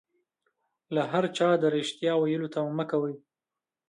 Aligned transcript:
له 0.93 1.01
هر 1.11 1.25
چا 1.37 1.49
د 1.61 1.63
ريښتيا 1.75 2.13
ويلو 2.17 2.51
تمه 2.53 2.71
مکوئ 2.77 3.15